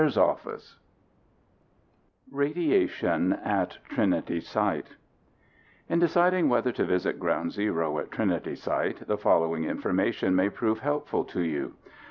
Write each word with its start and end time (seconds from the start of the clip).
Thomas 0.01 0.39
Farrell 0.43 0.61
Radiation 2.31 3.33
at 3.33 3.77
Trinity 3.87 4.39
Site 4.41 4.95
In 5.89 5.99
deciding 5.99 6.49
whether 6.49 6.71
to 6.71 6.85
visit 6.85 7.19
ground 7.19 7.51
zero 7.51 7.99
at 7.99 8.09
Trinity 8.09 8.55
Site, 8.55 9.05
the 9.05 9.19
following 9.19 9.65
information 9.65 10.35
may 10.35 10.49
prove 10.49 10.79
helpful 10.79 11.23
to 11.25 11.41
you. 11.43 11.75